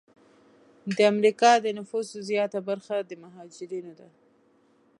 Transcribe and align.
د 0.95 0.97
امریکا 1.13 1.51
د 1.59 1.67
نفوسو 1.77 2.17
زیاته 2.29 2.59
برخه 2.69 2.95
د 3.09 3.11
مهاجرینو 3.23 3.93
ده. 3.99 4.09